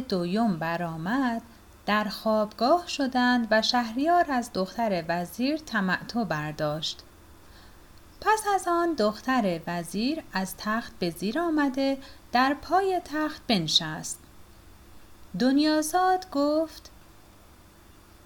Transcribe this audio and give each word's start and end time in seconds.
دویم 0.00 0.56
برآمد 0.56 1.42
در 1.86 2.04
خوابگاه 2.04 2.88
شدند 2.88 3.48
و 3.50 3.62
شهریار 3.62 4.32
از 4.32 4.50
دختر 4.54 5.04
وزیر 5.08 5.56
تمعتو 5.56 6.24
برداشت. 6.24 7.02
پس 8.20 8.42
از 8.54 8.68
آن 8.68 8.94
دختر 8.94 9.60
وزیر 9.66 10.22
از 10.32 10.56
تخت 10.56 10.92
به 10.98 11.10
زیر 11.10 11.38
آمده 11.38 11.98
در 12.32 12.54
پای 12.54 13.00
تخت 13.04 13.42
بنشست. 13.48 14.18
دنیازاد 15.38 16.30
گفت 16.30 16.90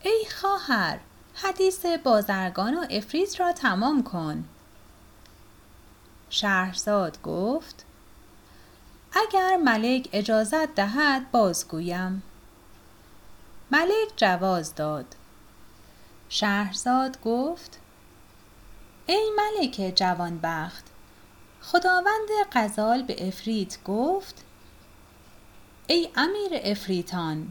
ای 0.03 0.25
خواهر 0.41 0.99
حدیث 1.35 1.87
بازرگان 1.87 2.75
و 2.75 2.87
افریز 2.91 3.35
را 3.35 3.53
تمام 3.53 4.03
کن. 4.03 4.45
شهرزاد 6.31 7.23
گفت 7.23 7.86
اگر 9.17 9.57
ملک 9.57 10.09
اجازت 10.13 10.75
دهد 10.75 11.31
بازگویم. 11.31 12.23
ملک 13.71 14.13
جواز 14.17 14.75
داد. 14.75 15.07
شهرزاد 16.29 17.21
گفت 17.21 17.79
ای 19.07 19.31
ملک 19.37 19.93
جوانبخت 19.95 20.85
خداوند 21.63 22.29
غزال 22.53 23.03
به 23.03 23.29
افریت 23.29 23.85
گفت 23.85 24.45
ای 25.87 26.09
امیر 26.17 26.61
افریتان 26.65 27.49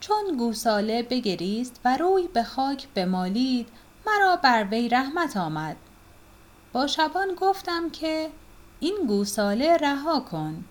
چون 0.00 0.36
گوساله 0.38 1.02
بگریست 1.02 1.80
و 1.84 1.96
روی 1.96 2.28
به 2.28 2.42
خاک 2.42 2.88
بمالید 2.88 3.68
مرا 4.06 4.36
بر 4.36 4.66
وی 4.70 4.88
رحمت 4.88 5.36
آمد. 5.36 5.76
با 6.72 6.86
شبان 6.86 7.34
گفتم 7.34 7.90
که 7.90 8.30
این 8.80 8.96
گوساله 9.06 9.76
رها 9.76 10.20
کن. 10.20 10.64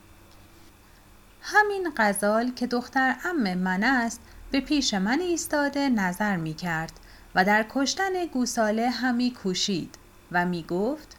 همین 1.42 1.92
غزال 1.98 2.52
که 2.52 2.68
دختر 2.68 3.16
ام 3.26 3.54
من 3.54 3.84
است 3.84 4.22
به 4.52 4.60
پیش 4.60 4.94
من 4.94 5.20
ایستاده 5.20 5.90
نظر 5.90 6.36
می 6.36 6.54
کرد 6.54 6.92
و 7.36 7.46
در 7.46 7.66
کشتن 7.70 8.26
گوساله 8.26 8.90
همی 8.90 9.34
کوشید 9.34 9.96
و 10.32 10.46
می 10.46 10.64
گفت 10.64 11.18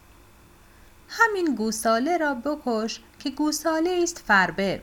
همین 1.09 1.55
گوساله 1.55 2.17
را 2.17 2.34
بکش 2.34 3.00
که 3.19 3.31
گوساله 3.31 4.00
است 4.03 4.19
فربه 4.27 4.83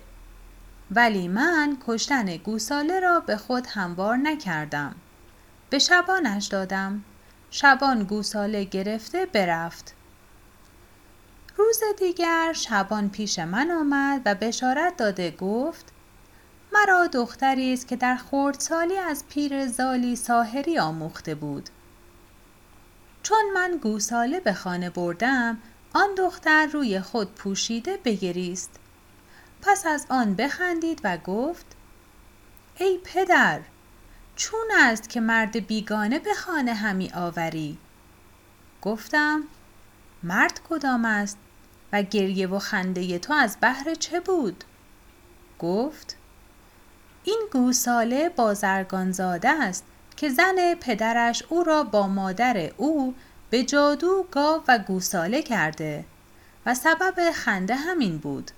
ولی 0.91 1.27
من 1.27 1.77
کشتن 1.87 2.37
گوساله 2.37 2.99
را 2.99 3.19
به 3.19 3.37
خود 3.37 3.67
هموار 3.67 4.17
نکردم 4.17 4.95
به 5.69 5.79
شبانش 5.79 6.47
دادم 6.47 7.03
شبان 7.51 8.03
گوساله 8.03 8.63
گرفته 8.63 9.25
برفت 9.25 9.95
روز 11.59 11.83
دیگر 11.97 12.53
شبان 12.53 13.09
پیش 13.09 13.39
من 13.39 13.71
آمد 13.71 14.21
و 14.25 14.35
بشارت 14.35 14.97
داده 14.97 15.31
گفت 15.31 15.85
مرا 16.73 17.07
دختری 17.07 17.73
است 17.73 17.87
که 17.87 17.95
در 17.95 18.15
خردسالی 18.15 18.97
از 18.97 19.23
پیر 19.29 19.67
زالی 19.67 20.15
ساحری 20.15 20.79
آموخته 20.79 21.35
بود. 21.35 21.69
چون 23.23 23.51
من 23.53 23.77
گوساله 23.77 24.39
به 24.39 24.53
خانه 24.53 24.89
بردم 24.89 25.57
آن 25.93 26.15
دختر 26.17 26.65
روی 26.65 27.01
خود 27.01 27.35
پوشیده 27.35 27.97
بگریست. 27.97 28.79
پس 29.61 29.85
از 29.85 30.05
آن 30.09 30.35
بخندید 30.35 31.01
و 31.03 31.17
گفت 31.17 31.65
ای 32.77 32.99
پدر 33.03 33.61
چون 34.35 34.67
است 34.79 35.09
که 35.09 35.21
مرد 35.21 35.67
بیگانه 35.67 36.19
به 36.19 36.33
خانه 36.33 36.73
همی 36.73 37.11
آوری؟ 37.15 37.77
گفتم 38.81 39.43
مرد 40.23 40.61
کدام 40.69 41.05
است؟ 41.05 41.37
و 41.93 42.01
گریه 42.01 42.47
و 42.47 42.59
خنده 42.59 43.19
تو 43.19 43.33
از 43.33 43.57
بهر 43.61 43.95
چه 43.95 44.19
بود؟ 44.19 44.63
گفت 45.59 46.15
این 47.23 47.41
گوساله 47.51 48.29
بازرگان 48.29 49.11
زاده 49.11 49.49
است 49.49 49.83
که 50.17 50.29
زن 50.29 50.75
پدرش 50.81 51.43
او 51.49 51.63
را 51.63 51.83
با 51.83 52.07
مادر 52.07 52.71
او 52.77 53.15
به 53.49 53.63
جادو 53.63 54.25
گاو 54.31 54.63
و 54.67 54.79
گوساله 54.79 55.41
کرده 55.41 56.05
و 56.65 56.75
سبب 56.75 57.31
خنده 57.31 57.75
همین 57.75 58.17
بود. 58.17 58.51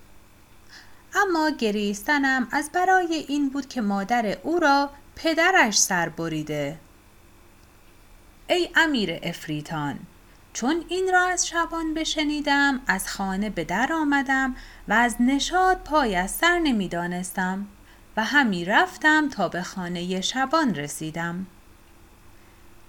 اما 1.14 1.50
گریستنم 1.50 2.48
از 2.50 2.70
برای 2.72 3.24
این 3.28 3.48
بود 3.48 3.68
که 3.68 3.80
مادر 3.80 4.38
او 4.42 4.58
را 4.58 4.90
پدرش 5.16 5.78
سر 5.78 6.08
بریده. 6.08 6.78
ای 8.48 8.68
امیر 8.76 9.18
افریتان 9.22 9.98
چون 10.52 10.84
این 10.88 11.10
را 11.12 11.26
از 11.26 11.48
شبان 11.48 11.94
بشنیدم 11.94 12.80
از 12.86 13.08
خانه 13.08 13.50
به 13.50 13.64
در 13.64 13.92
آمدم 13.92 14.56
و 14.88 14.92
از 14.92 15.16
نشاد 15.20 15.76
پای 15.84 16.16
از 16.16 16.30
سر 16.30 16.58
نمی 16.58 16.88
دانستم 16.88 17.66
و 18.16 18.24
همی 18.24 18.64
رفتم 18.64 19.28
تا 19.28 19.48
به 19.48 19.62
خانه 19.62 20.20
شبان 20.20 20.74
رسیدم. 20.74 21.46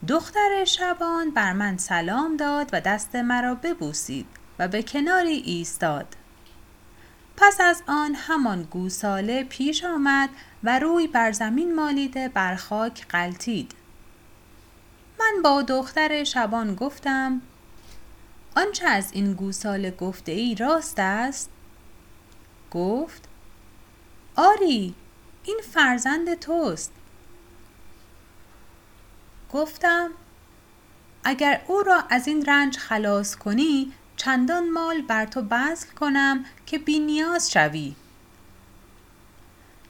دختر 0.08 0.66
شبان 0.66 1.32
بر 1.32 1.54
من 1.54 1.78
سلام 1.78 2.38
داد 2.38 2.70
و 2.74 2.82
دست 2.82 3.16
مرا 3.16 3.56
ببوسید 3.56 4.26
و 4.60 4.68
به 4.68 4.84
کناری 4.84 5.36
ایستاد. 5.36 6.16
پس 7.38 7.62
از 7.62 7.84
آن 7.88 8.16
همان 8.16 8.64
گوساله 8.64 9.44
پیش 9.44 9.84
آمد 9.84 10.30
و 10.64 10.80
روی 10.80 11.08
بر 11.08 11.32
زمین 11.32 11.76
مالیده 11.76 12.28
بر 12.30 12.56
خاک 12.56 13.08
قلتید 13.08 13.72
من 15.20 15.42
با 15.42 15.62
دختر 15.62 16.24
شبان 16.24 16.76
گفتم 16.76 17.42
آنچه 18.56 18.88
از 18.88 19.12
این 19.14 19.34
گوساله 19.34 19.92
گفته 19.92 20.32
ای 20.32 20.56
راست 20.56 21.00
است؟ 21.00 21.50
گفت 22.72 23.28
آری 24.36 24.96
این 25.44 25.60
فرزند 25.72 26.40
توست. 26.40 26.92
گفتم 29.52 30.12
اگر 31.24 31.62
او 31.68 31.84
را 31.84 32.04
از 32.10 32.28
این 32.28 32.46
رنج 32.46 32.78
خلاص 32.78 33.36
کنی 33.36 33.94
چندان 34.18 34.70
مال 34.70 35.02
بر 35.02 35.26
تو 35.26 35.42
بذل 35.42 35.90
کنم 36.00 36.46
که 36.66 36.78
بی 36.80 37.00
نیاز 37.00 37.52
شوی. 37.52 37.96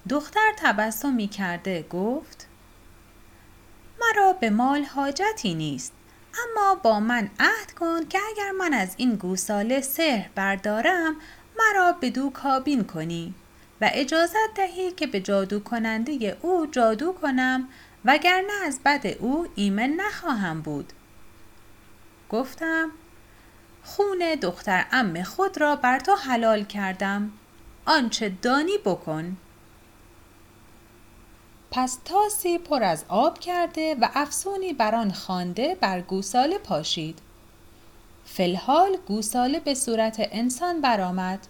دختر 0.10 0.54
تبسمی 0.58 1.28
کرده 1.28 1.84
گفت 1.90 2.48
مرا 4.02 4.34
به 4.34 4.50
مال 4.50 4.84
حاجتی 4.84 5.54
نیست. 5.54 5.94
اما 6.34 6.76
با 6.76 7.00
من 7.00 7.30
عهد 7.40 7.72
کن 7.72 8.06
که 8.06 8.20
اگر 8.32 8.52
من 8.52 8.74
از 8.74 8.94
این 8.98 9.16
گوساله 9.16 9.82
سحر 9.82 10.30
بردارم 10.36 11.16
مرا 11.60 11.92
به 11.92 12.10
دو 12.10 12.30
کابین 12.30 12.84
کنی 12.84 13.34
و 13.82 13.90
اجازت 13.94 14.54
دهی 14.56 14.92
که 14.92 15.08
به 15.08 15.20
جادو 15.20 15.60
کننده 15.60 16.38
او 16.42 16.68
جادو 16.72 17.12
کنم 17.12 17.68
وگرنه 18.06 18.54
از 18.66 18.80
بد 18.86 19.08
او 19.08 19.48
ایمن 19.56 19.90
نخواهم 19.90 20.62
بود. 20.62 20.94
گفتم 22.30 22.92
خون 23.84 24.36
دختر 24.42 24.86
ام 24.92 25.24
خود 25.24 25.62
را 25.62 25.76
بر 25.76 26.00
تو 26.00 26.16
حلال 26.16 26.64
کردم. 26.64 27.32
آنچه 27.86 28.30
دانی 28.42 28.78
بکن. 28.86 29.38
پس 31.76 31.98
تاسی 32.06 32.58
پر 32.58 32.84
از 32.84 33.06
آب 33.08 33.40
کرده 33.40 33.96
و 33.96 34.10
افسونی 34.14 34.74
بر 34.74 34.96
آن 34.96 35.12
خوانده 35.12 35.78
بر 35.82 36.02
گوساله 36.02 36.58
پاشید. 36.58 37.20
فلحال 38.26 38.98
گوساله 39.08 39.60
به 39.60 39.74
صورت 39.74 40.16
انسان 40.20 40.82
برآمد. 40.82 41.48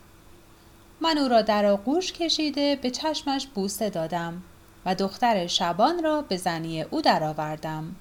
من 1.01 1.17
او 1.17 1.27
را 1.27 1.41
در 1.41 1.65
آغوش 1.65 2.13
کشیده 2.13 2.75
به 2.75 2.91
چشمش 2.91 3.47
بوسه 3.47 3.89
دادم 3.89 4.43
و 4.85 4.95
دختر 4.95 5.47
شبان 5.47 6.03
را 6.03 6.21
به 6.21 6.37
زنی 6.37 6.81
او 6.81 7.01
درآوردم. 7.01 7.95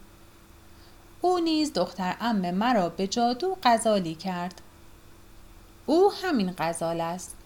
او 1.21 1.39
نیز 1.39 1.73
دختر 1.73 2.17
ام 2.21 2.51
مرا 2.51 2.89
به 2.89 3.07
جادو 3.07 3.57
غزالی 3.63 4.15
کرد. 4.15 4.61
او 5.87 6.13
همین 6.23 6.55
غزال 6.59 7.01
است. 7.01 7.37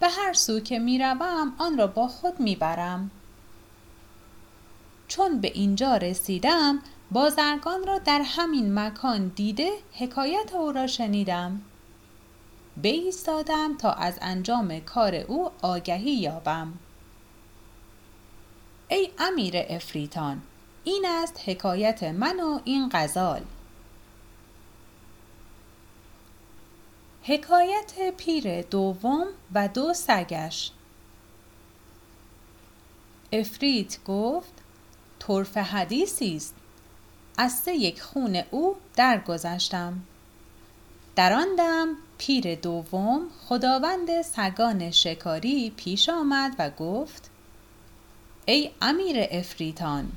به 0.00 0.08
هر 0.08 0.32
سو 0.32 0.60
که 0.60 0.78
می‌روم 0.78 1.52
آن 1.58 1.78
را 1.78 1.86
با 1.86 2.08
خود 2.08 2.40
می‌برم. 2.40 3.10
چون 5.10 5.40
به 5.40 5.48
اینجا 5.54 5.96
رسیدم 5.96 6.78
بازرگان 7.10 7.86
را 7.86 7.98
در 7.98 8.22
همین 8.24 8.78
مکان 8.78 9.28
دیده 9.28 9.70
حکایت 9.92 10.54
او 10.54 10.72
را 10.72 10.86
شنیدم. 10.86 11.62
بایستادم 12.82 13.76
تا 13.76 13.92
از 13.92 14.18
انجام 14.22 14.80
کار 14.80 15.14
او 15.14 15.50
آگهی 15.62 16.10
یابم. 16.10 16.72
ای 18.88 19.10
امیر 19.18 19.54
افریتان 19.56 20.42
این 20.84 21.06
است 21.08 21.40
حکایت 21.46 22.02
من 22.02 22.40
و 22.40 22.60
این 22.64 22.90
غزال. 22.92 23.42
حکایت 27.22 28.14
پیر 28.16 28.62
دوم 28.62 29.26
و 29.54 29.68
دو 29.68 29.94
سگش. 29.94 30.72
افریت 33.32 34.04
گفت 34.04 34.59
طرفه 35.20 35.60
حدیثی 35.60 36.36
است. 36.36 36.54
از 37.38 37.52
سه 37.52 37.74
یک 37.74 38.02
خون 38.02 38.42
او 38.50 38.76
درگذشتم. 38.96 40.00
در 41.16 41.32
آن 41.32 41.48
دم 41.58 41.88
پیر 42.18 42.54
دوم 42.54 43.26
خداوند 43.48 44.22
سگان 44.22 44.90
شکاری 44.90 45.70
پیش 45.76 46.08
آمد 46.08 46.54
و 46.58 46.70
گفت 46.70 47.30
ای 48.46 48.70
امیر 48.82 49.16
افریتان 49.30 50.12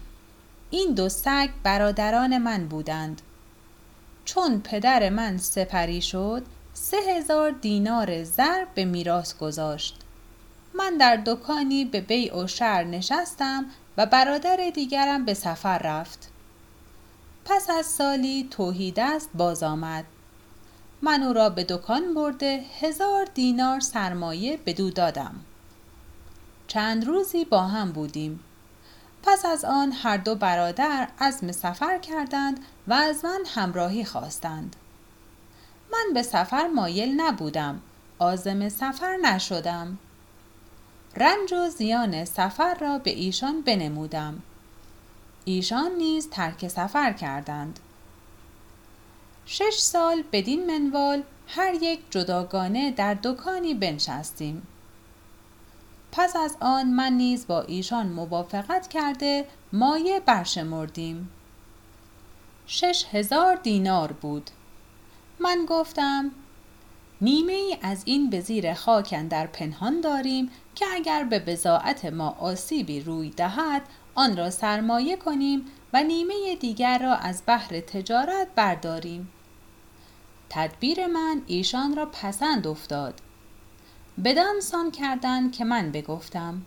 این 0.72 0.94
دو 0.94 1.10
سگ 1.10 1.50
برادران 1.64 2.38
من 2.38 2.68
بودند. 2.68 3.22
چون 4.26 4.62
پدر 4.62 5.10
من 5.10 5.38
سپری 5.38 6.02
شد 6.02 6.44
سه 6.74 6.98
هزار 6.98 7.52
دینار 7.52 8.24
زر 8.24 8.66
به 8.76 8.86
میراث 8.86 9.38
گذاشت. 9.38 10.00
من 10.74 10.98
در 10.98 11.22
دکانی 11.26 11.86
به 11.86 12.02
بیع 12.02 12.38
و 12.38 12.48
شر 12.48 12.84
نشستم 12.84 13.66
و 13.98 14.06
برادر 14.06 14.70
دیگرم 14.74 15.26
به 15.26 15.34
سفر 15.34 15.78
رفت. 15.78 16.32
پس 17.46 17.70
از 17.70 17.86
سالی 17.86 18.48
توحیدست 18.52 19.30
باز 19.34 19.64
آمد. 19.64 20.06
من 21.02 21.24
او 21.24 21.34
را 21.34 21.50
به 21.50 21.64
دکان 21.64 22.14
برده 22.14 22.66
هزار 22.80 23.26
دینار 23.34 23.80
سرمایه 23.80 24.60
بدو 24.66 24.90
دادم. 24.90 25.36
چند 26.68 27.06
روزی 27.06 27.46
با 27.46 27.62
هم 27.62 27.92
بودیم. 27.92 28.40
پس 29.24 29.46
از 29.46 29.66
آن 29.66 29.92
هر 29.92 30.18
دو 30.18 30.36
برادر 30.36 31.08
عزم 31.20 31.52
سفر 31.52 31.98
کردند 31.98 32.60
و 32.88 32.94
از 32.94 33.26
من 33.26 33.40
همراهی 33.56 34.06
خواستند. 34.06 34.76
من 35.92 36.14
به 36.14 36.22
سفر 36.22 36.68
مایل 36.68 37.22
نبودم. 37.22 37.82
عازم 38.20 38.70
سفر 38.70 39.18
نشدم. 39.18 39.98
رنج 41.16 41.54
و 41.54 41.70
زیان 41.70 42.26
سفر 42.26 42.74
را 42.74 42.98
به 42.98 43.12
ایشان 43.12 43.62
بنمودم. 43.62 44.42
ایشان 45.46 45.92
نیز 45.92 46.30
ترک 46.30 46.68
سفر 46.68 47.14
کردند. 47.14 47.80
شش 49.46 49.74
سال 49.78 50.24
بدین 50.32 50.66
منوال 50.66 51.24
هر 51.48 51.74
یک 51.82 52.00
جداگانه 52.10 52.92
در 52.92 53.18
دکانی 53.24 53.74
بنشستیم. 53.74 54.68
پس 56.12 56.36
از 56.36 56.58
آن 56.60 56.88
من 56.90 57.14
نیز 57.14 57.48
با 57.48 57.62
ایشان 57.62 58.08
موافقت 58.08 58.88
کرده 58.88 59.48
مایه 59.74 60.20
برشمردیم. 60.20 61.30
شش 62.68 63.06
هزار 63.12 63.56
دینار 63.56 64.12
بود. 64.12 64.50
من 65.40 65.66
گفتم 65.68 66.32
نیمه 67.22 67.54
ای 67.54 67.78
از 67.82 68.02
این 68.06 68.30
به 68.30 68.40
زیر 68.40 68.74
خاک 68.74 69.14
اندر 69.18 69.48
پنهان 69.48 70.02
داریم 70.02 70.50
که 70.76 70.86
اگر 70.94 71.24
به 71.24 71.40
بضاعت 71.40 72.06
ما 72.06 72.30
آسیبی 72.40 73.02
روی 73.02 73.30
دهد 73.30 73.82
آن 74.16 74.38
را 74.38 74.50
سرمایه 74.50 75.16
کنیم 75.16 75.66
و 75.94 76.04
نیمه 76.04 76.56
دیگر 76.56 77.00
را 77.00 77.16
از 77.16 77.42
بهر 77.46 77.80
تجارت 77.80 78.48
برداریم. 78.56 79.32
تدبیر 80.50 81.08
من 81.08 81.42
ایشان 81.48 81.96
را 81.96 82.06
پسند 82.06 82.68
افتاد. 82.68 83.22
بدان 84.24 84.60
سان 84.60 84.92
کردند 84.92 85.52
که 85.52 85.66
من 85.66 85.92
بگفتم 85.92 86.62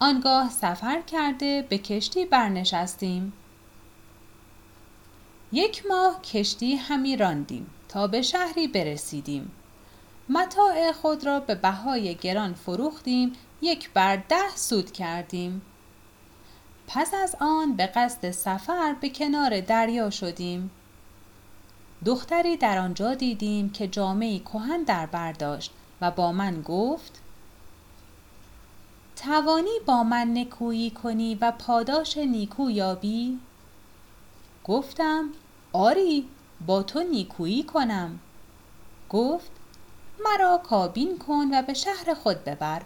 آنگاه 0.00 0.50
سفر 0.50 1.00
کرده 1.00 1.66
به 1.68 1.78
کشتی 1.78 2.24
برنشستیم. 2.24 3.32
یک 5.52 5.86
ماه 5.86 6.22
کشتی 6.22 6.76
همی 6.76 7.16
راندیم 7.16 7.70
تا 7.88 8.06
به 8.06 8.22
شهری 8.22 8.68
برسیدیم. 8.68 9.52
متاع 10.32 10.92
خود 10.92 11.26
را 11.26 11.40
به 11.40 11.54
بهای 11.54 12.14
گران 12.14 12.54
فروختیم 12.54 13.32
یک 13.62 13.90
بر 13.90 14.16
ده 14.16 14.56
سود 14.56 14.92
کردیم. 14.92 15.62
پس 16.86 17.14
از 17.14 17.36
آن 17.40 17.76
به 17.76 17.86
قصد 17.86 18.30
سفر 18.30 18.96
به 19.00 19.08
کنار 19.08 19.60
دریا 19.60 20.10
شدیم. 20.10 20.70
دختری 22.04 22.56
در 22.56 22.78
آنجا 22.78 23.14
دیدیم 23.14 23.70
که 23.70 23.88
جامه 23.88 24.38
کهن 24.38 24.82
در 24.82 25.06
بر 25.06 25.32
داشت 25.32 25.72
و 26.00 26.10
با 26.10 26.32
من 26.32 26.62
گفت 26.62 27.20
توانی 29.16 29.78
با 29.86 30.02
من 30.02 30.38
نکویی 30.38 30.90
کنی 30.90 31.34
و 31.34 31.50
پاداش 31.50 32.16
نیکو 32.16 32.70
یابی؟ 32.70 33.38
گفتم 34.64 35.28
آری 35.72 36.28
با 36.66 36.82
تو 36.82 37.02
نیکویی 37.02 37.62
کنم. 37.62 38.18
گفت 39.08 39.59
مرا 40.24 40.58
کابین 40.58 41.18
کن 41.18 41.48
و 41.52 41.62
به 41.62 41.74
شهر 41.74 42.14
خود 42.14 42.44
ببر. 42.44 42.82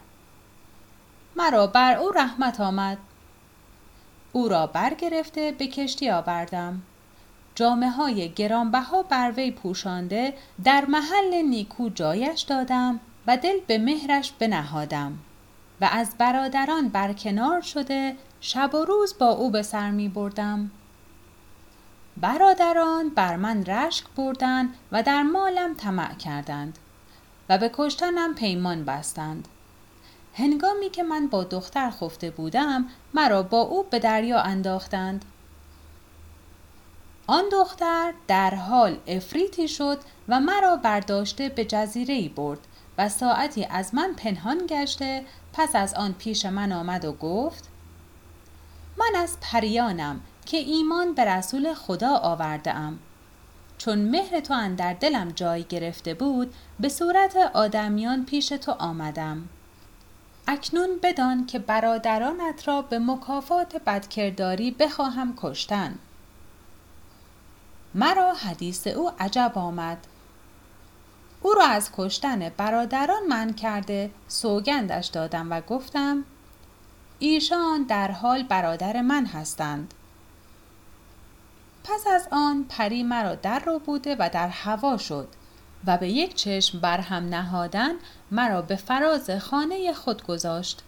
مرا 1.37 1.67
بر 1.67 1.97
او 1.97 2.11
رحمت 2.11 2.61
آمد. 2.61 2.99
او 4.33 4.49
را 4.49 4.67
برگرفته 4.67 5.53
به 5.53 5.67
کشتی 5.67 6.11
آوردم. 6.11 6.83
جامه 7.55 7.91
های 7.91 8.29
گرانبها 8.29 9.03
بر 9.03 9.33
وی 9.37 9.51
پوشانده 9.51 10.35
در 10.65 10.85
محل 10.85 11.43
نیکو 11.43 11.89
جایش 11.89 12.41
دادم 12.41 13.01
و 13.27 13.37
دل 13.37 13.61
به 13.67 13.79
مهرش 13.79 14.33
بنهادم 14.33 15.19
و 15.81 15.89
از 15.93 16.15
برادران 16.19 16.89
برکنار 16.89 17.61
شده 17.61 18.17
شب 18.41 18.75
و 18.75 18.85
روز 18.85 19.19
با 19.19 19.29
او 19.29 19.51
به 19.51 19.63
سر 19.63 19.91
می 19.91 20.09
بردم. 20.09 20.71
برادران 22.17 23.09
بر 23.09 23.37
من 23.37 23.65
رشک 23.65 24.05
بردند 24.17 24.75
و 24.93 25.03
در 25.03 25.23
مالم 25.23 25.75
طمع 25.75 26.15
کردند. 26.15 26.79
و 27.49 27.58
به 27.58 27.70
کشتنم 27.75 28.35
پیمان 28.35 28.85
بستند. 28.85 29.49
هنگامی 30.35 30.91
که 30.91 31.02
من 31.02 31.26
با 31.26 31.44
دختر 31.44 31.91
خفته 31.91 32.31
بودم 32.31 32.87
مرا 33.14 33.43
با 33.43 33.60
او 33.60 33.82
به 33.82 33.98
دریا 33.98 34.41
انداختند. 34.41 35.24
آن 37.27 37.44
دختر 37.53 38.13
در 38.29 38.55
حال 38.55 38.98
افریتی 39.06 39.69
شد 39.69 39.98
و 40.29 40.41
مرا 40.41 40.77
برداشته 40.77 41.48
به 41.48 41.65
جزیره 41.65 42.15
ای 42.15 42.29
برد 42.29 42.58
و 42.98 43.08
ساعتی 43.08 43.65
از 43.70 43.94
من 43.94 44.15
پنهان 44.17 44.67
گشته 44.69 45.24
پس 45.53 45.77
از 45.77 45.94
آن 45.94 46.13
پیش 46.13 46.46
من 46.46 46.72
آمد 46.72 47.05
و 47.05 47.13
گفت 47.13 47.69
من 48.98 49.20
از 49.20 49.36
پریانم 49.41 50.20
که 50.46 50.56
ایمان 50.56 51.15
به 51.15 51.24
رسول 51.24 51.74
خدا 51.74 52.17
آورده 52.17 52.74
ام 52.74 52.98
چون 53.84 53.98
مهر 53.98 54.41
تو 54.41 54.55
اندر 54.55 54.93
دلم 54.93 55.31
جای 55.31 55.62
گرفته 55.62 56.14
بود 56.14 56.55
به 56.81 56.88
صورت 56.88 57.36
آدمیان 57.36 58.24
پیش 58.24 58.48
تو 58.48 58.72
آمدم. 58.72 59.48
اکنون 60.48 60.88
بدان 61.03 61.46
که 61.46 61.58
برادرانت 61.58 62.69
را 62.69 62.82
به 62.82 62.98
مکافات 62.98 63.76
بدکرداری 63.76 64.70
بخواهم 64.70 65.34
کشتن. 65.36 65.98
مرا 67.94 68.34
حدیث 68.34 68.86
او 68.86 69.10
عجب 69.20 69.53
آمد. 69.55 70.06
او 71.43 71.53
را 71.53 71.67
از 71.67 71.91
کشتن 71.96 72.48
برادران 72.48 73.26
من 73.29 73.53
کرده 73.53 74.10
سوگندش 74.29 75.06
دادم 75.06 75.53
و 75.53 75.60
گفتم 75.60 76.24
ایشان 77.19 77.82
در 77.82 78.10
حال 78.10 78.43
برادر 78.43 79.00
من 79.00 79.26
هستند. 79.26 79.94
پس 81.94 82.06
از 82.06 82.29
آن 82.31 82.65
پری 82.69 83.03
مرا 83.03 83.34
در 83.34 83.58
رو 83.58 83.79
بوده 83.79 84.17
و 84.19 84.31
در 84.32 84.48
هوا 84.48 84.96
شد 84.96 85.29
و 85.86 85.98
به 85.98 86.08
یک 86.08 86.34
چشم 86.34 86.81
بر 86.81 87.01
هم 87.01 87.29
نهادن 87.29 87.94
مرا 88.31 88.63
به 88.63 88.77
فراز 88.77 89.31
خانه 89.31 89.93
خود 89.93 90.27
گذاشت. 90.27 90.82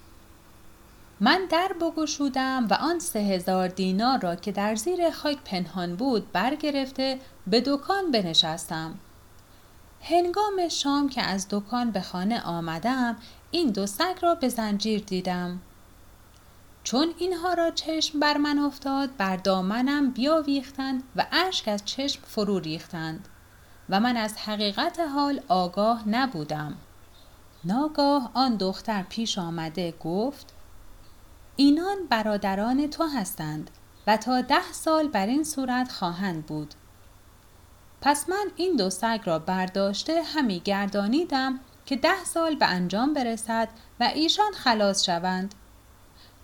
من 1.21 1.47
در 1.51 1.73
بگشودم 1.81 2.67
و 2.71 2.75
آن 2.75 2.99
سه 2.99 3.19
هزار 3.19 3.69
دینار 3.69 4.19
را 4.21 4.37
که 4.37 4.53
در 4.53 4.75
زیر 4.75 5.11
خاک 5.11 5.39
پنهان 5.45 5.97
بود 5.97 6.33
برگرفته 6.33 7.19
به 7.47 7.61
دکان 7.67 8.11
بنشستم. 8.11 8.95
هنگام 10.03 10.69
شام 10.69 11.09
که 11.09 11.23
از 11.23 11.47
دکان 11.51 11.91
به 11.91 12.01
خانه 12.01 12.43
آمدم 12.43 13.17
این 13.51 13.71
دو 13.71 13.87
سگ 13.87 14.15
را 14.23 14.35
به 14.35 14.49
زنجیر 14.49 15.01
دیدم. 15.01 15.61
چون 16.87 17.15
اینها 17.19 17.55
را 17.55 17.71
چشم 17.71 18.21
بر 18.21 18.37
من 18.37 18.59
افتاد 18.59 19.17
بر 19.17 19.37
دامنم 19.37 20.11
بیاویختند 20.11 21.03
و 21.17 21.27
اشک 21.33 21.69
از 21.69 21.85
چشم 21.85 22.23
فرو 22.27 22.59
ریختند 22.59 23.29
و 23.89 24.01
من 24.01 24.17
از 24.17 24.37
حقیقت 24.37 25.01
حال 25.01 25.41
آگاه 25.49 26.09
نبودم. 26.09 26.75
ناگاه 27.65 28.31
آن 28.35 28.57
دختر 28.57 29.03
پیش 29.03 29.39
آمده 29.39 29.95
گفت 30.01 30.53
اینان 31.57 31.97
برادران 32.11 32.91
تو 32.91 33.07
هستند 33.07 33.71
و 34.07 34.17
تا 34.17 34.41
ده 34.41 34.73
سال 34.73 35.09
بر 35.09 35.27
این 35.27 35.45
صورت 35.45 35.93
خواهند 35.93 36.47
بود. 36.47 36.75
پس 38.01 38.29
من 38.29 38.47
این 38.57 38.77
دو 38.77 38.91
سگ 38.91 39.21
را 39.25 39.39
برداشته 39.39 40.23
همی 40.23 40.61
گردانیدم 40.61 41.61
که 41.87 41.97
ده 41.97 42.25
سال 42.25 42.55
به 42.55 42.67
انجام 42.67 43.15
برسد 43.15 43.69
و 44.01 44.11
ایشان 44.15 44.53
خلاص 44.53 45.05
شوند. 45.05 45.55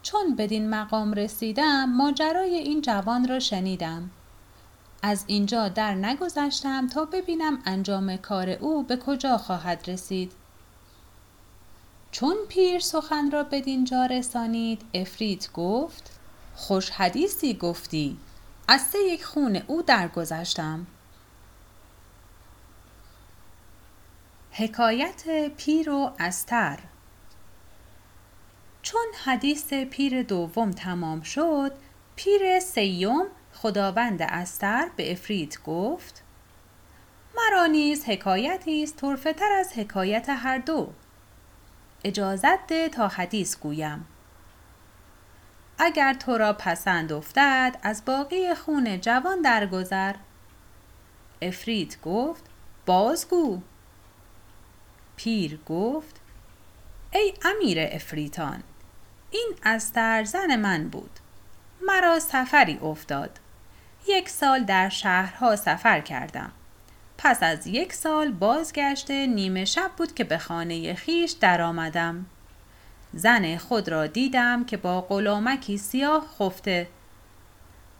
چون 0.02 0.36
بدین 0.36 0.70
مقام 0.70 1.12
رسیدم 1.12 1.84
ماجرای 1.84 2.54
این 2.54 2.80
جوان 2.80 3.28
را 3.28 3.38
شنیدم. 3.38 4.10
از 5.02 5.24
اینجا 5.26 5.68
در 5.68 5.94
نگذشتم 5.94 6.88
تا 6.88 7.04
ببینم 7.04 7.58
انجام 7.64 8.16
کار 8.16 8.50
او 8.50 8.82
به 8.82 8.96
کجا 8.96 9.38
خواهد 9.38 9.90
رسید. 9.90 10.32
چون 12.10 12.36
پیر 12.48 12.80
سخن 12.80 13.30
را 13.30 13.42
بدینجا 13.42 14.06
رسانید 14.06 14.82
افریت 14.94 15.52
گفت 15.52 16.10
خوش 16.54 16.90
حدیثی 16.90 17.54
گفتی. 17.54 18.16
از 18.68 18.80
سه 18.80 18.98
یک 18.98 19.24
خون 19.24 19.56
او 19.66 19.82
درگذشتم. 19.82 20.86
حکایت 24.52 25.48
پیر 25.56 25.90
و 25.90 26.12
استر 26.18 26.78
چون 28.82 29.06
حدیث 29.24 29.72
پیر 29.72 30.22
دوم 30.22 30.70
تمام 30.70 31.20
شد 31.20 31.72
پیر 32.16 32.60
سیوم 32.60 33.26
خداوند 33.52 34.22
استر 34.22 34.90
به 34.96 35.12
افریت 35.12 35.62
گفت 35.62 36.22
مرا 37.36 37.66
نیز 37.66 38.04
حکایتی 38.04 38.82
است 38.82 38.96
طرفه 38.96 39.32
تر 39.32 39.52
از 39.52 39.72
حکایت 39.72 40.26
هر 40.28 40.58
دو. 40.58 40.92
اجازت 42.04 42.66
ده 42.66 42.88
تا 42.88 43.08
حدیث 43.08 43.56
گویم. 43.56 44.06
اگر 45.78 46.14
تو 46.14 46.38
را 46.38 46.52
پسند 46.52 47.12
افتد 47.12 47.78
از 47.82 48.04
باقی 48.04 48.54
خون 48.54 49.00
جوان 49.00 49.42
درگذر. 49.42 50.14
افریت 51.42 52.00
گفت 52.00 52.44
بازگو. 52.86 53.60
پیر 55.16 55.60
گفت 55.66 56.20
ای 57.12 57.34
امیر 57.44 57.78
افریتان 57.80 58.62
این 59.32 59.54
استر 59.64 60.24
زن 60.24 60.56
من 60.56 60.88
بود. 60.88 61.10
مرا 61.86 62.18
سفری 62.18 62.78
افتاد. 62.82 63.38
یک 64.08 64.28
سال 64.28 64.64
در 64.64 64.88
شهرها 64.88 65.56
سفر 65.56 66.00
کردم. 66.00 66.52
پس 67.18 67.42
از 67.42 67.66
یک 67.66 67.92
سال 67.92 68.30
بازگشته 68.30 69.26
نیمه 69.26 69.64
شب 69.64 69.90
بود 69.96 70.14
که 70.14 70.24
به 70.24 70.38
خانه 70.38 70.94
خیش 70.94 71.30
درآمدم. 71.30 72.26
زن 73.14 73.56
خود 73.56 73.88
را 73.88 74.06
دیدم 74.06 74.64
که 74.64 74.76
با 74.76 75.00
غلامکی 75.00 75.78
سیاه 75.78 76.26
خفته. 76.38 76.88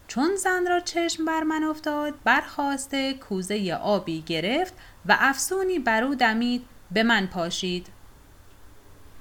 چون 0.07 0.35
زن 0.35 0.67
را 0.67 0.79
چشم 0.79 1.25
بر 1.25 1.43
من 1.43 1.63
افتاد 1.63 2.13
برخواسته 2.23 3.13
کوزه 3.13 3.73
آبی 3.81 4.21
گرفت 4.21 4.73
و 5.05 5.17
افسونی 5.19 5.79
بر 5.79 6.03
او 6.03 6.15
دمید 6.15 6.65
به 6.91 7.03
من 7.03 7.27
پاشید. 7.27 7.87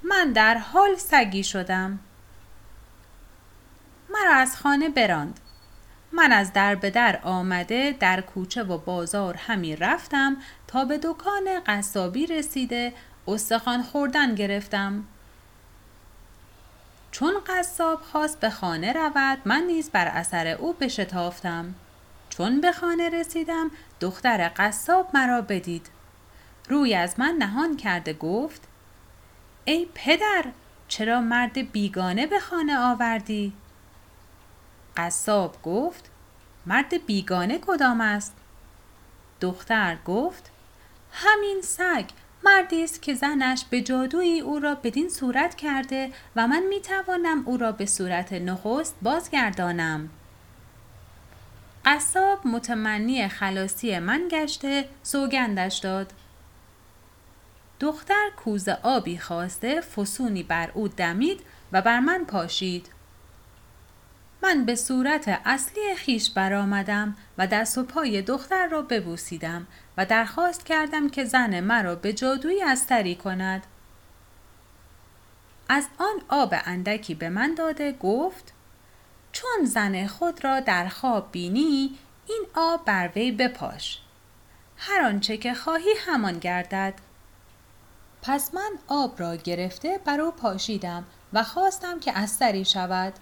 من 0.04 0.32
در 0.32 0.58
حال 0.58 0.94
سگی 0.96 1.44
شدم. 1.44 1.98
مرا 4.10 4.34
از 4.34 4.56
خانه 4.56 4.88
براند. 4.88 5.40
من 6.12 6.32
از 6.32 6.52
در 6.52 6.74
به 6.74 6.90
در 6.90 7.20
آمده 7.22 7.96
در 8.00 8.20
کوچه 8.20 8.62
و 8.62 8.78
بازار 8.78 9.34
همی 9.34 9.76
رفتم 9.76 10.36
تا 10.66 10.84
به 10.84 10.98
دکان 10.98 11.60
قصابی 11.66 12.26
رسیده 12.26 12.92
استخوان 13.28 13.82
خوردن 13.82 14.34
گرفتم. 14.34 15.04
چون 17.10 17.34
قصاب 17.46 18.00
خواست 18.00 18.40
به 18.40 18.50
خانه 18.50 18.92
رود 18.92 19.38
من 19.44 19.62
نیز 19.62 19.90
بر 19.90 20.06
اثر 20.08 20.46
او 20.46 20.72
بشتافتم. 20.72 21.74
چون 22.28 22.60
به 22.60 22.72
خانه 22.72 23.08
رسیدم 23.08 23.70
دختر 24.00 24.50
قصاب 24.56 25.10
مرا 25.14 25.40
بدید. 25.40 25.88
روی 26.68 26.94
از 26.94 27.20
من 27.20 27.34
نهان 27.38 27.76
کرده 27.76 28.12
گفت 28.12 28.68
ای 29.64 29.88
پدر 29.94 30.44
چرا 30.88 31.20
مرد 31.20 31.72
بیگانه 31.72 32.26
به 32.26 32.40
خانه 32.40 32.78
آوردی؟ 32.78 33.52
قصاب 34.96 35.62
گفت 35.62 36.10
مرد 36.66 37.06
بیگانه 37.06 37.58
کدام 37.58 38.00
است؟ 38.00 38.36
دختر 39.40 39.96
گفت 40.06 40.50
همین 41.12 41.60
سگ 41.62 42.04
مردی 42.44 42.84
است 42.84 43.02
که 43.02 43.14
زنش 43.14 43.64
به 43.70 43.80
جادویی 43.80 44.40
او 44.40 44.58
را 44.58 44.74
بدین 44.74 45.08
صورت 45.08 45.54
کرده 45.54 46.10
و 46.36 46.46
من 46.46 46.62
می 46.62 46.80
توانم 46.80 47.42
او 47.46 47.56
را 47.56 47.72
به 47.72 47.86
صورت 47.86 48.32
نخست 48.32 48.96
بازگردانم. 49.02 50.10
قصاب 51.84 52.46
متمنی 52.46 53.28
خلاصی 53.28 53.98
من 53.98 54.28
گشته 54.30 54.88
سوگندش 55.02 55.78
داد. 55.78 56.12
دختر 57.82 58.30
کوزه 58.36 58.78
آبی 58.82 59.18
خواسته 59.18 59.80
فسونی 59.80 60.42
بر 60.42 60.70
او 60.74 60.88
دمید 60.88 61.40
و 61.72 61.82
بر 61.82 62.00
من 62.00 62.24
پاشید. 62.24 62.88
من 64.42 64.64
به 64.64 64.74
صورت 64.74 65.40
اصلی 65.44 65.94
خیش 65.96 66.30
برآمدم 66.30 67.16
و 67.38 67.46
دست 67.46 67.78
و 67.78 67.82
پای 67.82 68.22
دختر 68.22 68.66
را 68.66 68.82
ببوسیدم 68.82 69.66
و 69.96 70.06
درخواست 70.06 70.66
کردم 70.66 71.08
که 71.08 71.24
زن 71.24 71.60
مرا 71.60 71.94
به 71.94 72.12
جادوی 72.12 72.62
استری 72.62 73.14
کند. 73.14 73.66
از 75.68 75.86
آن 75.98 76.22
آب 76.28 76.54
اندکی 76.64 77.14
به 77.14 77.28
من 77.28 77.54
داده 77.54 77.92
گفت 77.92 78.52
چون 79.32 79.64
زن 79.64 80.06
خود 80.06 80.44
را 80.44 80.60
در 80.60 80.88
خواب 80.88 81.28
بینی 81.32 81.98
این 82.26 82.46
آب 82.54 82.84
بر 82.84 83.10
وی 83.16 83.32
بپاش. 83.32 83.98
هر 84.76 85.04
آنچه 85.04 85.36
که 85.36 85.54
خواهی 85.54 85.94
همان 86.06 86.38
گردد. 86.38 86.94
پس 88.22 88.54
من 88.54 88.78
آب 88.88 89.20
را 89.20 89.36
گرفته 89.36 90.00
بر 90.04 90.20
او 90.20 90.30
پاشیدم 90.30 91.04
و 91.32 91.42
خواستم 91.42 92.00
که 92.00 92.18
استری 92.18 92.64
شود. 92.64 93.12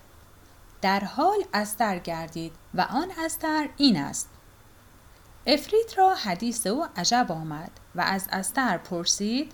در 0.83 1.01
حال 1.01 1.45
استر 1.55 1.99
گردید 1.99 2.53
و 2.75 2.81
آن 2.81 3.11
استر 3.25 3.69
این 3.77 3.97
است. 3.97 4.29
افریت 5.47 5.99
را 5.99 6.15
حدیث 6.15 6.67
او 6.67 6.87
عجب 6.97 7.27
آمد 7.33 7.71
و 7.95 8.01
از 8.01 8.29
استر 8.33 8.79
پرسید 8.79 9.53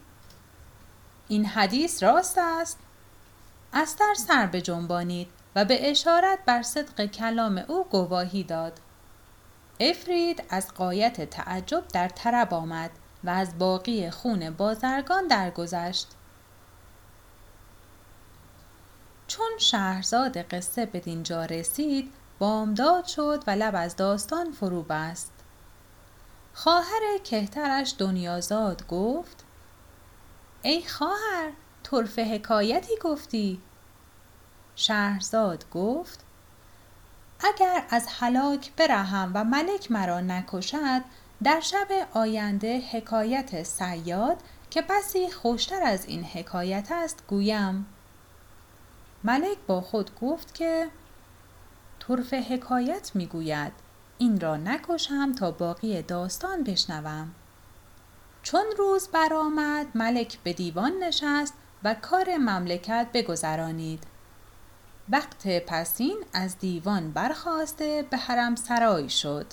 این 1.29 1.47
حدیث 1.47 2.03
راست 2.03 2.39
است؟ 2.39 2.79
استر 3.73 4.15
سر 4.15 4.47
به 4.47 4.61
جنبانید 4.61 5.29
و 5.57 5.65
به 5.65 5.91
اشارت 5.91 6.39
بر 6.47 6.63
صدق 6.63 7.07
کلام 7.07 7.65
او 7.69 7.85
گواهی 7.85 8.45
داد. 8.45 8.81
افرید 9.81 10.43
از 10.51 10.75
قایت 10.75 11.31
تعجب 11.31 11.89
در 11.89 12.09
طرب 12.09 12.55
آمد. 12.55 12.91
و 13.25 13.31
از 13.31 13.59
باقی 13.59 14.11
خون 14.11 14.51
بازرگان 14.51 15.27
درگذشت. 15.27 16.09
چون 19.27 19.51
شهرزاد 19.59 20.39
قصه 20.39 20.87
به 20.87 21.01
دینجا 21.01 21.45
رسید 21.45 22.13
بامداد 22.39 23.05
شد 23.05 23.45
و 23.47 23.51
لب 23.51 23.75
از 23.77 23.97
داستان 23.97 24.53
فرو 24.53 24.83
بست. 24.83 25.33
خواهر 26.55 27.19
کهترش 27.25 27.95
دنیازاد 27.99 28.87
گفت 28.87 29.45
ای 30.63 30.83
خواهر 30.83 31.53
طرف 31.83 32.19
حکایتی 32.19 32.97
گفتی. 33.03 33.61
شهرزاد 34.77 35.71
گفت 35.71 36.25
اگر 37.41 37.85
از 37.91 38.07
هلاک 38.21 38.73
برهم 38.77 39.31
و 39.35 39.45
ملک 39.45 39.91
مرا 39.91 40.21
نکشد 40.21 41.03
در 41.45 41.61
شب 41.61 41.89
آینده 42.13 42.79
حکایت 42.93 43.63
سیاد 43.63 44.37
که 44.71 44.83
بسی 44.83 45.31
خوشتر 45.31 45.83
از 45.83 46.07
این 46.07 46.25
حکایت 46.25 46.89
است 46.91 47.25
گویم. 47.29 47.87
ملک 49.25 49.59
با 49.67 49.81
خود 49.81 50.11
گفت 50.21 50.55
که 50.55 50.89
طرف 51.99 52.33
حکایت 52.33 53.11
می‌گوید 53.15 53.73
این 54.19 54.41
را 54.41 54.57
نکشم 54.57 55.33
تا 55.33 55.51
باقی 55.51 56.03
داستان 56.03 56.65
بشنوم. 56.65 57.35
چون 58.43 58.65
روز 58.79 59.09
برآمد 59.09 59.87
ملک 59.95 60.39
به 60.39 60.53
دیوان 60.53 60.93
نشست 61.03 61.55
و 61.85 61.95
کار 61.95 62.37
مملکت 62.37 63.07
بگذرانید. 63.15 64.05
وقت 65.09 65.49
پسین 65.49 66.17
از 66.33 66.59
دیوان 66.59 67.11
برخواسته 67.11 68.07
به 68.11 68.17
حرم 68.17 68.55
سرای 68.55 69.09
شد. 69.09 69.47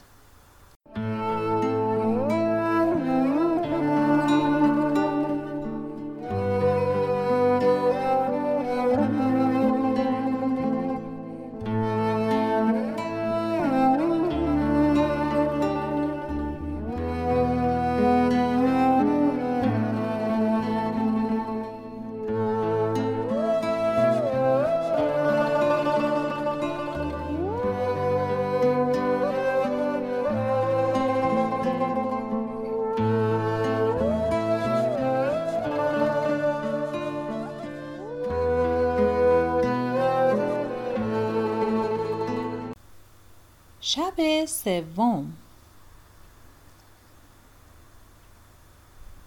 شب 44.17 44.45
سوم. 44.45 45.33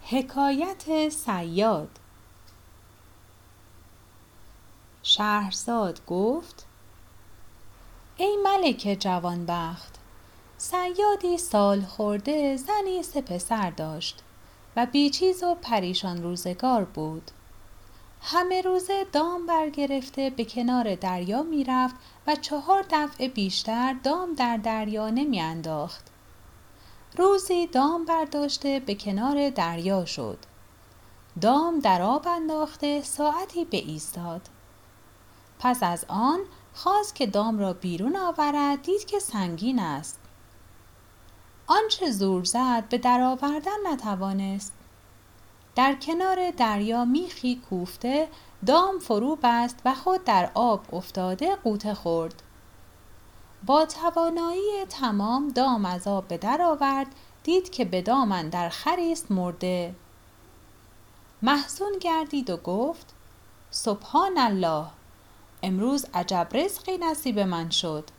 حکایت 0.03 1.09
صیاد 1.09 1.99
شهرزاد 5.03 6.07
گفت 6.07 6.67
ای 8.17 8.37
ملک 8.45 8.97
جوانبخت 9.01 9.95
صیادی 10.59 11.39
سالخورده 11.39 12.57
زنی 12.57 13.03
سه 13.03 13.21
پسر 13.21 13.71
داشت 13.71 14.23
و 14.77 14.87
بیچیز 14.87 15.43
و 15.43 15.55
پریشان 15.55 16.23
روزگار 16.23 16.85
بود. 16.85 17.31
همه 18.29 18.63
روزه 18.63 19.07
دام 19.13 19.47
برگرفته 19.47 20.31
به 20.31 20.45
کنار 20.45 20.95
دریا 20.95 21.43
می 21.43 21.65
رفت 21.65 21.95
و 22.27 22.37
چهار 22.37 22.85
دفعه 22.91 23.29
بیشتر 23.29 23.93
دام 24.03 24.35
در 24.35 24.57
دریا 24.57 25.11
نمی 25.11 25.41
انداخت. 25.41 26.05
روزی 27.17 27.67
دام 27.67 28.05
برداشته 28.05 28.81
به 28.81 28.95
کنار 28.95 29.51
دریا 29.51 30.05
شد. 30.05 30.39
دام 31.41 31.79
در 31.79 32.03
آب 32.03 32.29
انداخته 32.29 33.03
ساعتی 33.03 33.65
به 33.65 33.77
ایستاد. 33.77 34.49
پس 35.59 35.83
از 35.83 36.05
آن 36.09 36.41
خواست 36.75 37.15
که 37.15 37.27
دام 37.27 37.59
را 37.59 37.73
بیرون 37.73 38.17
آورد 38.17 38.83
دید 38.83 39.05
که 39.05 39.19
سنگین 39.19 39.79
است. 39.79 40.21
آنچه 41.67 42.11
زور 42.11 42.45
زد 42.45 42.85
به 42.89 42.99
درآوردن 42.99 43.93
نتوانست. 43.93 44.76
در 45.77 45.95
کنار 45.95 46.51
دریا 46.51 47.05
میخی 47.05 47.63
کوفته 47.71 48.29
دام 48.67 48.99
فرو 48.99 49.39
بست 49.43 49.79
و 49.85 49.95
خود 49.95 50.25
در 50.25 50.51
آب 50.55 50.95
افتاده 50.95 51.57
قوطه 51.57 51.95
خورد. 51.95 52.43
با 53.67 53.87
توانایی 53.87 54.85
تمام 54.89 55.49
دام 55.49 55.85
از 55.85 56.07
آب 56.07 56.29
به 56.29 56.39
در 56.39 56.63
آورد 56.63 57.07
دید 57.43 57.71
که 57.71 57.85
به 57.85 58.03
دامن 58.03 58.49
در 58.49 58.69
خریست 58.69 59.31
مرده. 59.31 59.95
محزون 61.43 61.99
گردید 62.01 62.51
و 62.51 62.57
گفت 62.57 63.15
سبحان 63.71 64.39
الله 64.39 64.87
امروز 65.63 66.07
عجب 66.15 66.49
رزقی 66.55 66.99
نصیب 66.99 67.39
من 67.39 67.71
شد. 67.71 68.11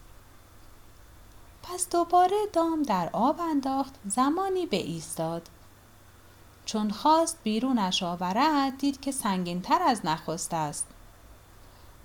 پس 1.63 1.89
دوباره 1.89 2.37
دام 2.53 2.83
در 2.83 3.09
آب 3.13 3.39
انداخت 3.41 3.93
زمانی 4.05 4.65
به 4.65 4.77
ایستاد. 4.77 5.49
چون 6.67 6.89
خواست 6.89 7.37
بیرونش 7.43 8.03
آورد 8.03 8.77
دید 8.77 9.01
که 9.01 9.11
تر 9.63 9.81
از 9.81 10.05
نخست 10.05 10.53
است. 10.53 10.87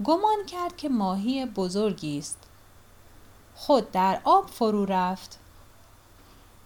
گمان 0.04 0.46
کرد 0.46 0.76
که 0.76 0.88
ماهی 0.88 1.46
بزرگی 1.46 2.18
است. 2.18 2.38
خود 3.54 3.90
در 3.90 4.20
آب 4.24 4.46
فرو 4.46 4.84
رفت. 4.84 5.38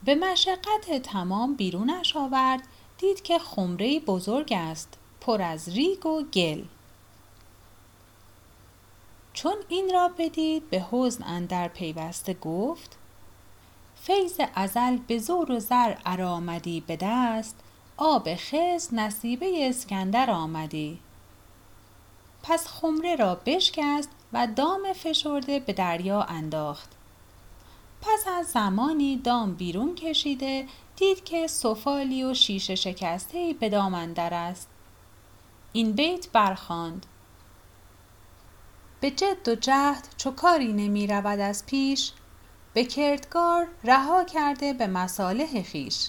به 0.04 0.14
مشقت 0.14 1.02
تمام 1.02 1.54
بیرونش 1.54 2.16
آورد 2.16 2.62
دید 2.98 3.22
که 3.22 3.38
خمره 3.38 4.00
بزرگ 4.00 4.52
است 4.52 4.88
پر 5.20 5.42
از 5.42 5.68
ریگ 5.68 6.06
و 6.06 6.22
گل. 6.22 6.64
چون 9.32 9.56
این 9.68 9.90
را 9.92 10.10
بدید 10.18 10.70
به 10.70 10.86
حزن 10.90 11.24
اندر 11.24 11.68
پیوسته 11.68 12.34
گفت 12.34 12.98
فیض 13.96 14.40
ازل 14.54 14.96
به 14.96 15.18
زور 15.18 15.52
و 15.52 15.60
زر 15.60 15.94
ارامدی 16.06 16.80
به 16.80 16.98
دست 17.00 17.56
آب 17.98 18.28
خز 18.34 18.94
نصیبه 18.94 19.68
اسکندر 19.68 20.30
آمدی. 20.30 20.98
پس 22.42 22.68
خمره 22.68 23.16
را 23.16 23.34
بشکست 23.34 24.10
و 24.32 24.46
دام 24.46 24.92
فشرده 24.92 25.60
به 25.60 25.72
دریا 25.72 26.22
انداخت. 26.22 26.90
پس 28.02 28.28
از 28.38 28.46
زمانی 28.46 29.16
دام 29.16 29.54
بیرون 29.54 29.94
کشیده 29.94 30.66
دید 30.96 31.24
که 31.24 31.46
سفالی 31.46 32.24
و 32.24 32.34
شیشه 32.34 32.74
شکسته 32.74 33.54
به 33.60 33.68
دام 33.68 33.94
اندر 33.94 34.34
است. 34.34 34.68
این 35.72 35.92
بیت 35.92 36.28
برخاند. 36.32 37.06
به 39.00 39.10
جد 39.10 39.48
و 39.48 39.54
جهد 39.54 40.08
چو 40.16 40.30
کاری 40.30 40.72
نمی 40.72 41.06
رود 41.06 41.40
از 41.40 41.66
پیش 41.66 42.12
به 42.74 42.84
کردگار 42.84 43.66
رها 43.84 44.24
کرده 44.24 44.72
به 44.72 44.86
مصالح 44.86 45.62
خیش. 45.62 46.08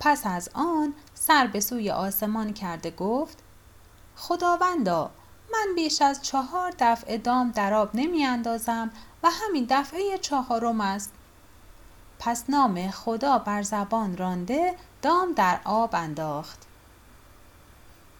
پس 0.00 0.26
از 0.26 0.50
آن 0.54 0.94
سر 1.14 1.46
به 1.46 1.60
سوی 1.60 1.90
آسمان 1.90 2.52
کرده 2.52 2.90
گفت 2.90 3.38
خداوندا 4.16 5.10
من 5.52 5.74
بیش 5.74 6.02
از 6.02 6.22
چهار 6.22 6.74
دفعه 6.78 7.18
دام 7.18 7.50
در 7.50 7.74
آب 7.74 7.90
نمی 7.94 8.24
اندازم 8.24 8.90
و 9.22 9.30
همین 9.30 9.66
دفعه 9.70 10.18
چهارم 10.18 10.80
است. 10.80 11.12
پس 12.18 12.44
نام 12.48 12.90
خدا 12.90 13.38
بر 13.38 13.62
زبان 13.62 14.16
رانده 14.16 14.74
دام 15.02 15.32
در 15.32 15.60
آب 15.64 15.94
انداخت. 15.94 16.66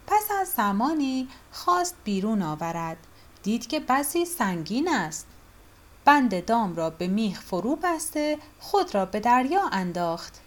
پس 0.06 0.30
از 0.40 0.48
زمانی 0.48 1.28
خواست 1.52 1.96
بیرون 2.04 2.42
آورد 2.42 2.96
دید 3.42 3.66
که 3.66 3.80
بسی 3.80 4.24
سنگین 4.24 4.88
است. 4.88 5.26
بند 6.04 6.44
دام 6.44 6.76
را 6.76 6.90
به 6.90 7.06
میخ 7.06 7.40
فرو 7.40 7.76
بسته 7.76 8.38
خود 8.60 8.94
را 8.94 9.04
به 9.04 9.20
دریا 9.20 9.68
انداخت. 9.72 10.40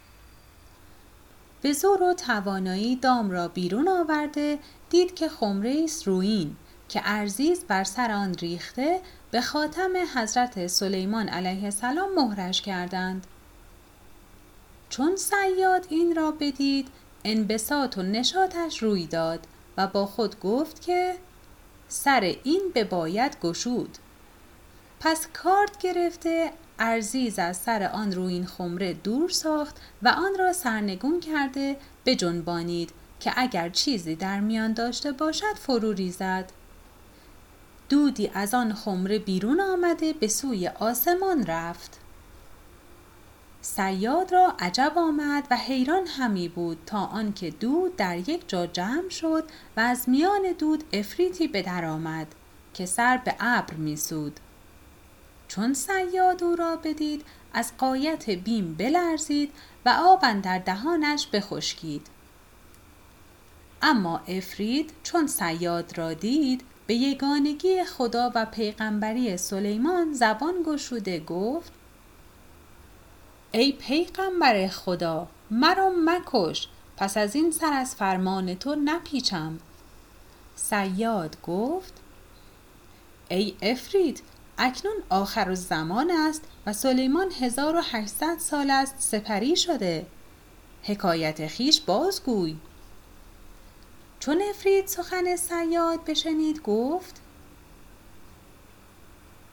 به 1.64 1.72
زور 1.72 2.02
و 2.02 2.14
توانایی 2.14 2.96
دام 2.96 3.30
را 3.30 3.48
بیرون 3.48 3.88
آورده 3.88 4.58
دید 4.90 5.14
که 5.14 5.28
خمره 5.28 5.80
است 5.84 6.08
روین 6.08 6.56
که 6.88 7.00
ارزیز 7.04 7.64
بر 7.64 7.84
سر 7.84 8.10
آن 8.10 8.34
ریخته 8.34 9.00
به 9.30 9.40
خاتم 9.40 9.92
حضرت 10.14 10.66
سلیمان 10.66 11.28
علیه 11.28 11.64
السلام 11.64 12.14
مهرش 12.14 12.62
کردند. 12.62 13.26
چون 14.88 15.16
سیاد 15.16 15.86
این 15.88 16.16
را 16.16 16.30
بدید 16.30 16.88
انبساط 17.24 17.98
و 17.98 18.02
نشاتش 18.02 18.82
روی 18.82 19.06
داد 19.06 19.46
و 19.76 19.86
با 19.86 20.06
خود 20.06 20.40
گفت 20.40 20.82
که 20.82 21.14
سر 21.88 22.36
این 22.44 22.62
به 22.74 22.84
باید 22.84 23.40
گشود. 23.40 23.98
پس 25.04 25.26
کارد 25.32 25.78
گرفته 25.78 26.52
ارزیز 26.78 27.38
از 27.38 27.56
سر 27.56 27.82
آن 27.82 28.12
روین 28.12 28.46
خمره 28.46 28.92
دور 28.92 29.28
ساخت 29.30 29.76
و 30.02 30.08
آن 30.08 30.38
را 30.38 30.52
سرنگون 30.52 31.20
کرده 31.20 31.76
بجنبانید 32.06 32.90
که 33.20 33.32
اگر 33.36 33.68
چیزی 33.68 34.14
در 34.14 34.40
میان 34.40 34.72
داشته 34.72 35.12
باشد 35.12 35.54
فرو 35.56 35.92
ریزد. 35.92 36.52
دودی 37.88 38.30
از 38.34 38.54
آن 38.54 38.74
خمره 38.74 39.18
بیرون 39.18 39.60
آمده 39.60 40.12
به 40.12 40.28
سوی 40.28 40.68
آسمان 40.68 41.46
رفت. 41.46 42.00
سیاد 43.60 44.32
را 44.32 44.54
عجب 44.58 44.92
آمد 44.96 45.46
و 45.50 45.56
حیران 45.56 46.06
همی 46.06 46.48
بود 46.48 46.78
تا 46.86 46.98
آنکه 46.98 47.50
دود 47.50 47.96
در 47.96 48.28
یک 48.28 48.48
جا 48.48 48.66
جمع 48.66 49.08
شد 49.08 49.44
و 49.76 49.80
از 49.80 50.08
میان 50.08 50.42
دود 50.58 50.84
افریتی 50.92 51.48
به 51.48 51.62
در 51.62 51.84
آمد 51.84 52.26
که 52.74 52.86
سر 52.86 53.16
به 53.16 53.34
ابر 53.40 53.74
میسود. 53.74 54.40
چون 55.54 55.74
سیاد 55.74 56.44
او 56.44 56.56
را 56.56 56.76
بدید 56.76 57.24
از 57.52 57.72
قایت 57.78 58.30
بیم 58.30 58.74
بلرزید 58.74 59.52
و 59.86 59.88
آب 59.88 60.40
در 60.40 60.58
دهانش 60.58 61.26
بخشکید. 61.26 62.06
اما 63.82 64.18
افرید 64.18 64.92
چون 65.02 65.26
سیاد 65.26 65.98
را 65.98 66.12
دید 66.12 66.64
به 66.86 66.94
یگانگی 66.94 67.84
خدا 67.84 68.32
و 68.34 68.46
پیغمبری 68.46 69.36
سلیمان 69.36 70.12
زبان 70.12 70.54
گشوده 70.66 71.20
گفت 71.20 71.72
ای 73.52 73.72
پیغمبر 73.72 74.68
خدا 74.68 75.28
مرا 75.50 75.92
مکش 76.04 76.68
پس 76.96 77.16
از 77.16 77.34
این 77.34 77.50
سر 77.50 77.72
از 77.72 77.94
فرمان 77.94 78.54
تو 78.54 78.76
نپیچم. 78.84 79.58
سیاد 80.56 81.36
گفت 81.42 82.00
ای 83.28 83.54
افرید 83.62 84.22
اکنون 84.58 84.96
آخر 85.08 85.54
زمان 85.54 86.10
است 86.10 86.42
و 86.66 86.72
سلیمان 86.72 87.32
1800 87.40 88.38
سال 88.38 88.70
است 88.70 88.94
سپری 88.98 89.56
شده. 89.56 90.06
حکایت 90.82 91.46
خیش 91.46 91.80
بازگوی. 91.80 92.56
چون 94.20 94.42
افرید 94.50 94.86
سخن 94.86 95.36
سیاد 95.36 96.04
بشنید 96.04 96.62
گفت 96.62 97.20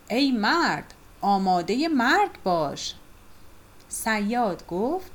ای 0.10 0.32
مرد 0.32 0.94
آماده 1.22 1.88
مرگ 1.88 2.44
باش. 2.44 2.96
سیاد 3.90 4.68
گفت 4.68 5.12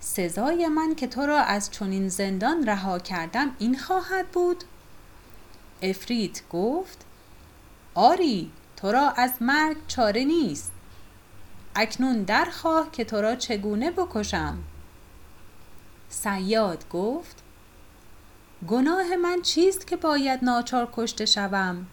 سزای 0.00 0.68
من 0.68 0.94
که 0.94 1.06
تو 1.06 1.26
را 1.26 1.40
از 1.40 1.70
چنین 1.70 2.08
زندان 2.08 2.66
رها 2.66 2.98
کردم 2.98 3.56
این 3.58 3.78
خواهد 3.78 4.28
بود. 4.28 4.64
افرید 5.82 6.42
گفت 6.50 7.04
آری 7.94 8.50
تو 8.82 8.92
را 8.92 9.10
از 9.10 9.32
مرگ 9.40 9.76
چاره 9.88 10.24
نیست. 10.24 10.72
اکنون 11.76 12.22
درخواه 12.22 12.90
که 12.90 13.04
تو 13.04 13.20
را 13.20 13.36
چگونه 13.36 13.90
بکشم. 13.90 14.58
سیاد 16.08 16.88
گفت 16.88 17.42
گناه 18.68 19.16
من 19.16 19.42
چیست 19.42 19.86
که 19.86 19.96
باید 19.96 20.44
ناچار 20.44 20.88
کشته 20.92 21.26
شوم؟ 21.26 21.86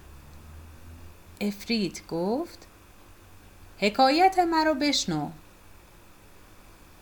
افرید 1.42 2.02
گفت 2.08 2.68
حکایت 3.78 4.40
مرا 4.40 4.74
بشنو. 4.74 5.30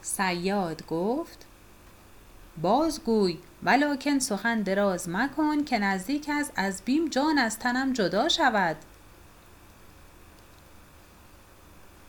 سیاد 0.02 0.88
گفت 0.88 1.46
بازگوی 2.62 3.38
ولکن 3.64 4.20
سخن 4.20 4.62
دراز 4.62 5.10
مکن 5.10 5.64
که 5.64 5.80
نزدیک 5.80 6.30
است 6.34 6.52
از 6.56 6.82
بیم 6.86 7.08
جان 7.08 7.38
از 7.38 7.60
تنم 7.60 7.94
جدا 7.94 8.30
شود. 8.30 8.78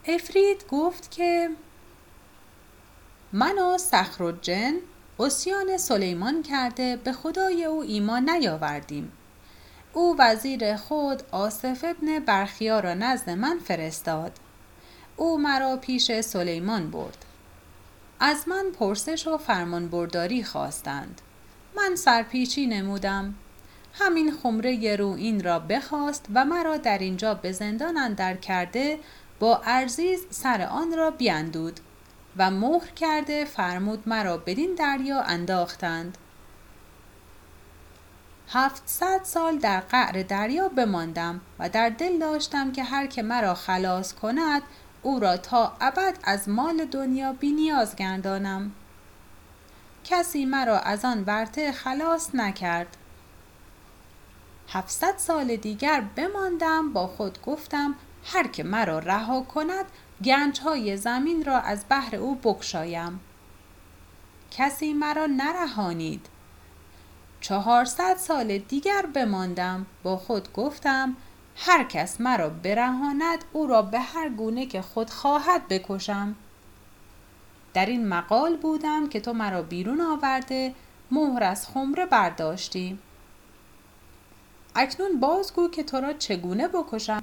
عفریت 0.09 0.66
گفت 0.68 1.11
که 1.11 1.51
من 3.33 3.59
و 3.59 3.79
صخرالجن 3.79 4.75
عصیان 5.21 5.77
سلیمان 5.77 6.42
کرده 6.42 6.97
به 6.97 7.12
خدای 7.12 7.64
او 7.64 7.83
ایمان 7.83 8.31
نیاوردیم. 8.31 9.12
او 9.92 10.16
وزیر 10.18 10.77
خود 10.77 11.23
آصف 11.31 11.85
ابن 11.85 12.18
برخیا 12.18 12.81
را 12.81 12.94
نزد 12.94 13.31
من 13.31 13.59
فرستاد. 13.59 14.33
او 15.16 15.38
مرا 15.38 15.77
پیش 15.77 16.21
سلیمان 16.21 16.90
برد. 16.90 17.25
از 18.21 18.49
من 18.49 18.64
پرسش 18.79 19.27
و 19.27 19.38
فرمانبرداری 19.38 20.42
خواستند. 20.42 21.21
من 21.77 21.97
سرپیچی 21.97 22.66
نمودم. 22.66 23.35
همین 23.92 24.33
خمره 24.42 24.97
رویین 24.97 25.44
را 25.44 25.59
بخواست 25.59 26.27
و 26.35 26.44
مرا 26.44 26.77
در 26.77 26.99
اینجا 26.99 27.35
به 27.35 27.53
زندان 27.53 27.97
اندر 27.97 28.35
کرده 28.35 28.99
با 29.38 29.61
ارزیز 29.64 30.27
سر 30.31 30.62
آن 30.62 30.96
را 30.96 31.11
بیندود 31.11 31.81
و 32.37 32.51
مهر 32.51 32.87
کرده 32.87 33.44
فرمود 33.44 34.09
مرا 34.09 34.37
بدین 34.37 34.74
دریا 34.74 35.22
انداختند. 35.22 36.18
هفتصد 38.48 39.20
سال 39.22 39.59
در 39.59 39.81
قعر 39.81 40.22
دریا 40.22 40.68
بماندم 40.68 41.40
و 41.59 41.68
در 41.68 41.88
دل 41.88 42.18
داشتم 42.18 42.72
که 42.72 42.85
هر 42.85 43.07
که 43.07 43.22
مرا 43.22 43.55
خلاص 43.55 44.14
کند 44.14 44.62
او 45.03 45.20
را 45.20 45.37
تا 45.37 45.77
ابد 45.81 46.18
از 46.24 46.48
مال 46.48 46.85
دنیا 46.85 47.33
بی 47.33 47.51
نیاز 47.53 47.96
گردانم. 47.96 48.72
کسی 50.05 50.44
مرا 50.44 50.79
از 50.79 51.05
آن 51.05 51.24
ورطه 51.27 51.72
خلاص 51.72 52.35
نکرد. 52.35 52.96
هفتصد 54.68 55.14
سال 55.16 55.57
دیگر 55.57 56.05
بماندم 56.16 56.92
با 56.92 57.07
خود 57.07 57.42
گفتم 57.42 57.94
هر 58.33 58.47
که 58.47 58.62
مرا 58.62 58.99
رها 58.99 59.41
کند 59.41 59.85
گنج 60.25 60.61
های 60.61 60.97
زمین 60.97 61.45
را 61.45 61.61
از 61.61 61.85
بهر 61.85 62.17
او 62.17 62.35
بگشایم. 62.35 63.21
کسی 64.51 64.93
مرا 64.93 65.27
نرهانید. 65.27 66.27
چهارصد 67.41 68.17
سال 68.17 68.59
دیگر 68.59 69.07
بماندم 69.14 69.87
با 70.03 70.17
خود 70.17 70.53
گفتم 70.53 71.17
هر 71.57 71.85
کس 71.85 72.21
مرا 72.21 72.49
برهاند 72.49 73.45
او 73.53 73.67
را 73.67 73.83
به 73.83 74.01
هر 74.01 74.29
گونه 74.29 74.67
که 74.67 74.83
خود 74.83 75.11
خواهد 75.11 75.69
بکشم. 75.69 76.35
در 77.75 77.87
این 77.87 78.09
مقال 78.09 78.57
بودم 78.57 79.09
که 79.09 79.21
تو 79.21 79.33
مرا 79.33 79.62
بیرون 79.62 80.01
آورده 80.01 80.75
مهر 81.11 81.45
از 81.45 81.69
خمره 81.69 82.07
برداشتی. 82.07 82.99
اکنون 84.77 85.21
بازگو 85.21 85.69
که 85.69 85.83
تو 85.83 86.01
را 86.01 86.12
چگونه 86.12 86.69
بکشم؟ 86.69 87.23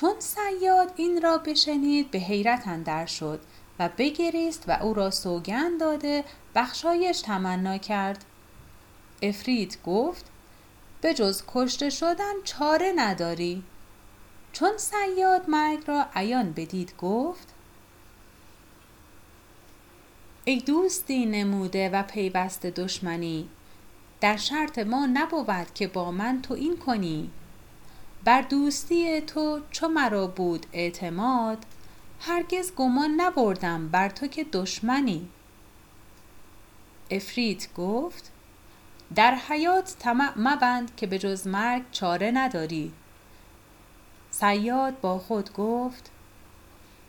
چون 0.00 0.14
صیاد 0.18 0.92
این 0.96 1.22
را 1.22 1.38
بشنید 1.38 2.10
به 2.10 2.18
حیرت 2.18 2.68
اندر 2.68 3.06
شد 3.06 3.40
و 3.78 3.88
بگریست 3.98 4.64
و 4.68 4.78
او 4.82 4.94
را 4.94 5.10
سوگند 5.10 5.80
داده 5.80 6.24
بخشایش 6.54 7.20
تمنا 7.20 7.78
کرد. 7.78 8.24
عفریت 9.22 9.82
گفت 9.82 10.24
به 11.00 11.14
جز 11.14 11.42
کشته 11.48 11.90
شدن 11.90 12.32
چاره 12.44 12.92
نداری. 12.96 13.62
چون 14.52 14.72
صیاد 14.76 15.50
مرگ 15.50 15.84
را 15.86 16.06
عیان 16.14 16.52
بدید 16.52 16.94
گفت 16.98 17.48
ای 20.44 20.60
دوستی 20.60 21.26
نموده 21.26 21.88
و 21.88 22.02
پیوسته 22.02 22.70
دشمنی 22.70 23.48
در 24.20 24.36
شرط 24.36 24.78
ما 24.78 25.06
نبود 25.06 25.74
که 25.74 25.88
با 25.88 26.10
من 26.10 26.42
تو 26.42 26.54
این 26.54 26.76
کنی. 26.76 27.30
بر 28.24 28.42
دوستی 28.42 29.20
تو 29.20 29.60
چو 29.70 29.88
مرا 29.88 30.26
بود 30.26 30.66
اعتماد 30.72 31.66
هرگز 32.20 32.74
گمان 32.74 33.10
نبردم 33.16 33.88
بر 33.88 34.08
تو 34.08 34.26
که 34.26 34.44
دشمنی. 34.44 35.28
عفریت 37.10 37.74
گفت 37.74 38.30
در 39.14 39.34
حیات 39.34 39.96
طمع 39.98 40.32
مبند 40.36 40.96
که 40.96 41.06
به 41.06 41.18
جز 41.18 41.46
مرگ 41.46 41.82
چاره 41.92 42.30
نداری. 42.30 42.92
صیاد 44.30 45.00
با 45.00 45.18
خود 45.18 45.52
گفت 45.52 46.10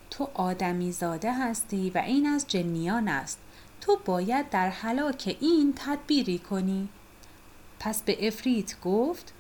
تو 0.10 0.30
آدمی 0.34 0.92
زاده 0.92 1.34
هستی 1.34 1.90
و 1.90 1.98
این 1.98 2.28
از 2.28 2.48
جنیان 2.48 3.08
است. 3.08 3.40
تو 3.82 4.00
باید 4.06 4.50
در 4.50 4.70
هلاک 4.70 5.38
این 5.40 5.74
تدبیری 5.76 6.40
کنی. 6.40 6.90
پس 7.80 8.04
به 8.04 8.18
عفریت 8.22 8.82
گفت 8.82 9.34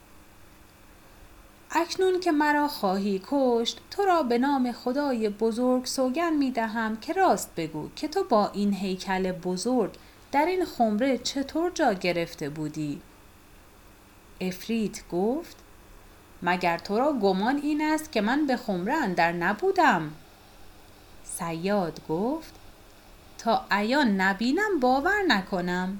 اکنون 1.73 2.19
که 2.19 2.31
مرا 2.31 2.67
خواهی 2.67 3.21
کشت 3.27 3.81
تو 3.91 4.05
را 4.05 4.23
به 4.23 4.37
نام 4.37 4.71
خدای 4.71 5.29
بزرگ 5.29 5.85
سوگند 5.85 6.37
می 6.37 6.51
دهم 6.51 6.97
که 6.97 7.13
راست 7.13 7.55
بگو 7.55 7.89
که 7.95 8.07
تو 8.07 8.23
با 8.23 8.47
این 8.53 8.73
هیکل 8.73 9.31
بزرگ 9.31 9.91
در 10.31 10.45
این 10.45 10.65
خمره 10.65 11.17
چطور 11.17 11.71
جا 11.71 11.93
گرفته 11.93 12.49
بودی؟ 12.49 13.01
عفریت 14.41 15.07
گفت 15.11 15.55
مگر 16.41 16.77
تو 16.77 16.97
را 16.97 17.13
گمان 17.13 17.57
این 17.57 17.81
است 17.81 18.11
که 18.11 18.21
من 18.21 18.47
به 18.47 18.57
خمره 18.57 18.93
اندر 18.93 19.31
نبودم؟ 19.31 20.11
صیاد 21.23 22.01
گفت 22.09 22.53
تا 23.37 23.65
عیان 23.71 24.21
نبینم 24.21 24.79
باور 24.79 25.21
نکنم. 25.27 25.99